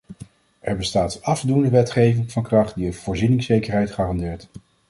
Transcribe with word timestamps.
Er 0.59 0.75
bestaat 0.77 1.23
afdoende 1.23 1.69
wetgeving 1.69 2.31
van 2.31 2.43
kracht 2.43 2.75
die 2.75 2.93
voorzieningszekerheid 2.93 3.91
garandeert. 3.91 4.49